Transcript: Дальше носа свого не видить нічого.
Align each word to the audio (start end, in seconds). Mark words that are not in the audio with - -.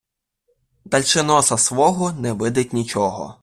Дальше 0.83 1.21
носа 1.21 1.57
свого 1.57 2.09
не 2.11 2.33
видить 2.33 2.73
нічого. 2.73 3.37